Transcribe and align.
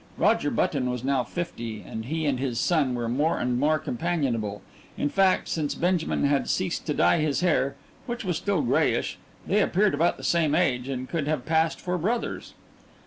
Roger 0.17 0.49
Button 0.49 0.89
was 0.89 1.03
now 1.03 1.23
fifty, 1.23 1.83
and 1.87 2.05
he 2.05 2.25
and 2.25 2.39
his 2.39 2.59
son 2.59 2.95
were 2.95 3.07
more 3.07 3.37
and 3.37 3.59
more 3.59 3.77
companionable 3.77 4.63
in 4.97 5.09
fact, 5.09 5.47
since 5.47 5.75
Benjamin 5.75 6.23
had 6.23 6.49
ceased 6.49 6.87
to 6.87 6.95
dye 6.95 7.19
his 7.19 7.41
hair 7.41 7.75
(which 8.07 8.25
was 8.25 8.35
still 8.37 8.63
grayish) 8.63 9.19
they 9.45 9.61
appeared 9.61 9.93
about 9.93 10.17
the 10.17 10.23
same 10.23 10.55
age, 10.55 10.89
and 10.89 11.07
could 11.07 11.27
have 11.27 11.45
passed 11.45 11.79
for 11.79 11.99
brothers. 11.99 12.55